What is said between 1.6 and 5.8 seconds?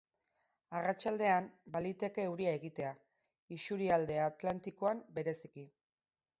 baliteke euria egitea, isurialde atlantikoan bereziki.